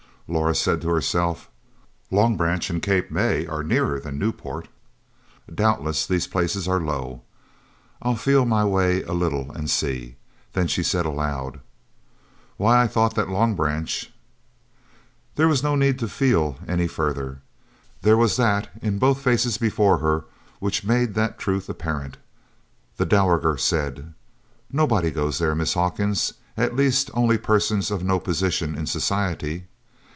Laura 0.33 0.55
said 0.55 0.79
to 0.79 0.87
herself, 0.87 1.49
"Long 2.09 2.37
Branch 2.37 2.69
and 2.69 2.81
Cape 2.81 3.11
May 3.11 3.45
are 3.47 3.63
nearer 3.63 3.99
than 3.99 4.17
Newport; 4.17 4.69
doubtless 5.53 6.05
these 6.07 6.25
places 6.25 6.69
are 6.69 6.79
low; 6.79 7.23
I'll 8.01 8.15
feel 8.15 8.45
my 8.45 8.63
way 8.63 9.03
a 9.03 9.11
little 9.11 9.51
and 9.51 9.69
see." 9.69 10.15
Then 10.53 10.67
she 10.69 10.83
said 10.83 11.05
aloud: 11.05 11.59
"Why 12.55 12.81
I 12.81 12.87
thought 12.87 13.13
that 13.15 13.27
Long 13.29 13.55
Branch" 13.55 14.09
There 15.35 15.49
was 15.49 15.63
no 15.63 15.75
need 15.75 15.99
to 15.99 16.07
"feel" 16.07 16.57
any 16.65 16.87
further 16.87 17.41
there 18.01 18.15
was 18.15 18.37
that 18.37 18.69
in 18.81 18.99
both 18.99 19.19
faces 19.21 19.57
before 19.57 19.97
her 19.97 20.23
which 20.59 20.85
made 20.85 21.13
that 21.15 21.39
truth 21.39 21.67
apparent. 21.67 22.15
The 22.95 23.05
dowager 23.05 23.57
said: 23.57 24.13
"Nobody 24.71 25.11
goes 25.11 25.39
there, 25.39 25.55
Miss 25.55 25.73
Hawkins 25.73 26.35
at 26.55 26.73
least 26.77 27.11
only 27.13 27.37
persons 27.37 27.91
of 27.91 28.01
no 28.01 28.17
position 28.17 28.75
in 28.77 28.85
society. 28.87 29.65